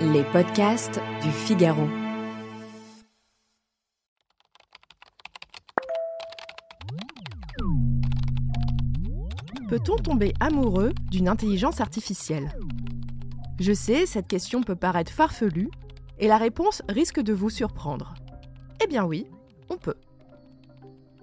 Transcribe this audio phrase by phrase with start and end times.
[0.00, 1.88] Les podcasts du Figaro.
[9.68, 12.52] Peut-on tomber amoureux d'une intelligence artificielle?
[13.58, 15.70] Je sais, cette question peut paraître farfelue,
[16.18, 18.14] et la réponse risque de vous surprendre.
[18.82, 19.26] Eh bien oui,
[19.70, 19.96] on peut.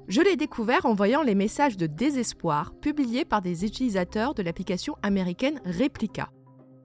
[0.08, 4.96] Je l'ai découvert en voyant les messages de désespoir publiés par des utilisateurs de l'application
[5.04, 6.30] américaine Replica,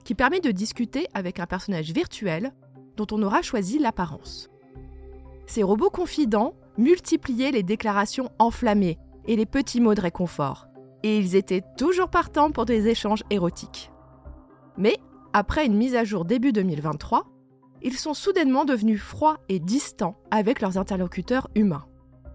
[0.05, 2.53] qui permet de discuter avec un personnage virtuel
[2.95, 4.49] dont on aura choisi l'apparence.
[5.47, 10.67] Ces robots confidents multipliaient les déclarations enflammées et les petits mots de réconfort,
[11.03, 13.91] et ils étaient toujours partants pour des échanges érotiques.
[14.77, 14.97] Mais,
[15.33, 17.25] après une mise à jour début 2023,
[17.81, 21.85] ils sont soudainement devenus froids et distants avec leurs interlocuteurs humains.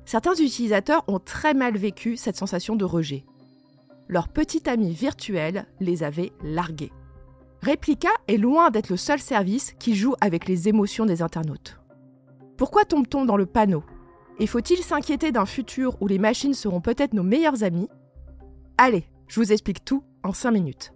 [0.04, 3.24] Certains utilisateurs ont très mal vécu cette sensation de rejet.
[4.08, 6.92] Leur petit ami virtuel les avait largués.
[7.62, 11.78] Replica est loin d'être le seul service qui joue avec les émotions des internautes.
[12.56, 13.84] Pourquoi tombe-t-on dans le panneau?
[14.38, 17.88] Et faut-il s'inquiéter d'un futur où les machines seront peut-être nos meilleurs amis?
[18.78, 20.94] Allez, je vous explique tout en 5 minutes.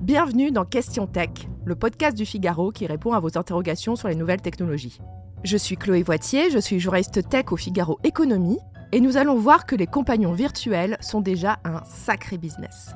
[0.00, 1.30] Bienvenue dans Question Tech,
[1.64, 4.98] le podcast du Figaro qui répond à vos interrogations sur les nouvelles technologies.
[5.44, 8.58] Je suis Chloé Voitier, je suis journaliste tech au Figaro Économie,
[8.92, 12.94] et nous allons voir que les compagnons virtuels sont déjà un sacré business.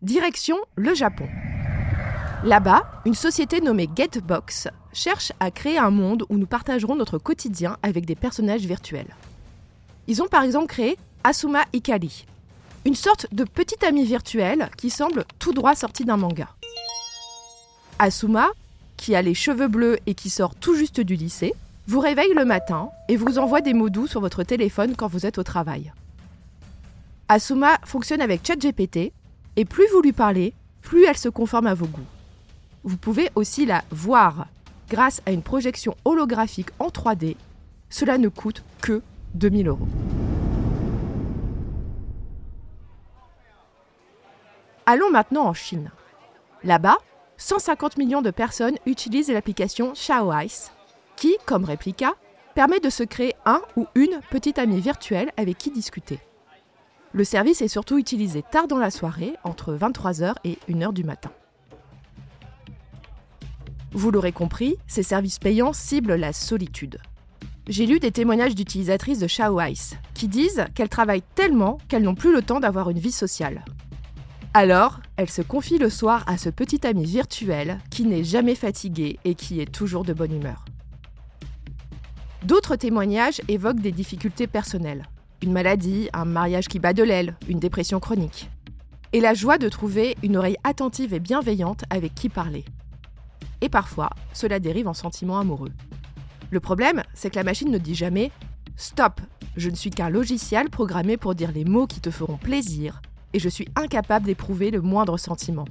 [0.00, 1.28] Direction le Japon.
[2.44, 7.76] Là-bas, une société nommée Getbox cherche à créer un monde où nous partagerons notre quotidien
[7.84, 9.14] avec des personnages virtuels.
[10.08, 12.26] Ils ont par exemple créé Asuma Ikari,
[12.84, 16.48] une sorte de petit ami virtuel qui semble tout droit sorti d'un manga.
[18.00, 18.48] Asuma,
[19.02, 21.54] qui a les cheveux bleus et qui sort tout juste du lycée,
[21.88, 25.26] vous réveille le matin et vous envoie des mots doux sur votre téléphone quand vous
[25.26, 25.92] êtes au travail.
[27.28, 29.12] Asuma fonctionne avec ChatGPT
[29.56, 32.06] et plus vous lui parlez, plus elle se conforme à vos goûts.
[32.84, 34.46] Vous pouvez aussi la voir
[34.88, 37.34] grâce à une projection holographique en 3D.
[37.90, 39.02] Cela ne coûte que
[39.34, 39.88] 2000 euros.
[44.86, 45.90] Allons maintenant en Chine.
[46.62, 46.98] Là-bas,
[47.42, 50.70] 150 millions de personnes utilisent l'application Xiaoice,
[51.16, 52.14] qui, comme réplica,
[52.54, 56.20] permet de se créer un ou une petite amie virtuelle avec qui discuter.
[57.10, 61.32] Le service est surtout utilisé tard dans la soirée, entre 23h et 1h du matin.
[63.90, 66.98] Vous l'aurez compris, ces services payants ciblent la solitude.
[67.66, 72.32] J'ai lu des témoignages d'utilisatrices de Xiaoice qui disent qu'elles travaillent tellement qu'elles n'ont plus
[72.32, 73.64] le temps d'avoir une vie sociale.
[74.54, 79.18] Alors, elle se confie le soir à ce petit ami virtuel qui n'est jamais fatigué
[79.24, 80.64] et qui est toujours de bonne humeur.
[82.44, 85.04] D'autres témoignages évoquent des difficultés personnelles.
[85.42, 88.50] Une maladie, un mariage qui bat de l'aile, une dépression chronique.
[89.12, 92.64] Et la joie de trouver une oreille attentive et bienveillante avec qui parler.
[93.60, 95.72] Et parfois, cela dérive en sentiments amoureux.
[96.50, 98.26] Le problème, c'est que la machine ne dit jamais⁇
[98.76, 99.20] Stop,
[99.56, 103.02] je ne suis qu'un logiciel programmé pour dire les mots qui te feront plaisir,
[103.32, 105.66] et je suis incapable d'éprouver le moindre sentiment.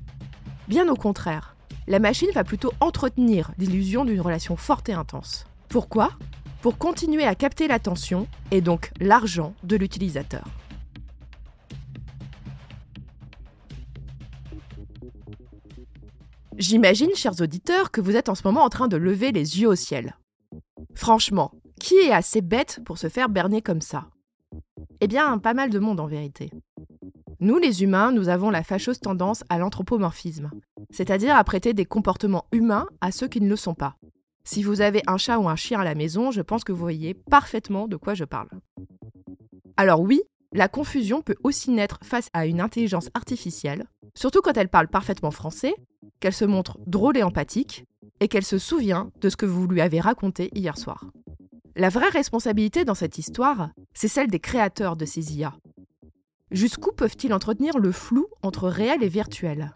[0.68, 1.56] Bien au contraire,
[1.88, 5.46] la machine va plutôt entretenir l'illusion d'une relation forte et intense.
[5.70, 6.12] Pourquoi?
[6.62, 10.46] Pour continuer à capter l'attention et donc l'argent de l'utilisateur.
[16.58, 19.70] J'imagine, chers auditeurs, que vous êtes en ce moment en train de lever les yeux
[19.70, 20.16] au ciel.
[20.94, 24.06] Franchement, qui est assez bête pour se faire berner comme ça?
[25.00, 26.52] Eh bien, pas mal de monde en vérité.
[27.44, 30.52] Nous, les humains, nous avons la fâcheuse tendance à l'anthropomorphisme,
[30.92, 33.96] c'est-à-dire à prêter des comportements humains à ceux qui ne le sont pas.
[34.44, 36.78] Si vous avez un chat ou un chien à la maison, je pense que vous
[36.78, 38.50] voyez parfaitement de quoi je parle.
[39.76, 40.22] Alors oui,
[40.54, 45.32] la confusion peut aussi naître face à une intelligence artificielle, surtout quand elle parle parfaitement
[45.32, 45.74] français,
[46.20, 47.86] qu'elle se montre drôle et empathique,
[48.20, 51.06] et qu'elle se souvient de ce que vous lui avez raconté hier soir.
[51.76, 55.54] La vraie responsabilité dans cette histoire, c'est celle des créateurs de ces IA,
[56.52, 59.74] Jusqu'où peuvent-ils entretenir le flou entre réel et virtuel?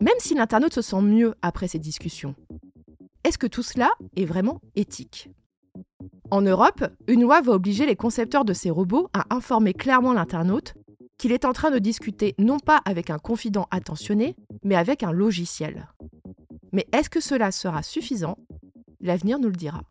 [0.00, 2.36] Même si l'internaute se sent mieux après ces discussions,
[3.24, 5.30] est-ce que tout cela est vraiment éthique?
[6.30, 10.74] En Europe, une loi va obliger les concepteurs de ces robots à informer clairement l'internaute
[11.18, 15.12] qu'il est en train de discuter non pas avec un confident attentionné, mais avec un
[15.12, 15.88] logiciel.
[16.72, 18.36] Mais est-ce que cela sera suffisant?
[19.00, 19.82] L'avenir nous le dira.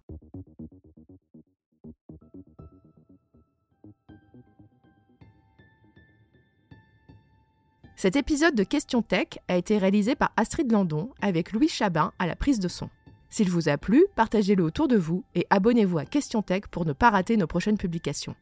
[7.96, 12.28] Cet épisode de Question Tech a été réalisé par Astrid Landon avec Louis Chabin à
[12.28, 12.90] la prise de son.
[13.30, 16.94] S'il vous a plu, partagez-le autour de vous et abonnez-vous à Question Tech pour ne
[16.94, 18.36] pas rater nos prochaines publications.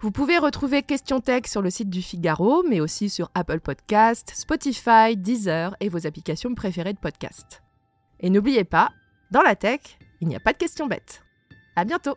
[0.00, 4.32] Vous pouvez retrouver Question Tech sur le site du Figaro, mais aussi sur Apple Podcasts,
[4.34, 7.62] Spotify, Deezer et vos applications préférées de podcast.
[8.18, 8.90] Et n'oubliez pas,
[9.30, 9.80] dans la tech,
[10.20, 11.22] il n'y a pas de questions bêtes.
[11.76, 12.16] À bientôt!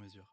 [0.00, 0.26] mesure.